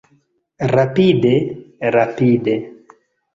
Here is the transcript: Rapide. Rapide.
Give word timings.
Rapide. 0.73 1.33
Rapide. 1.97 2.55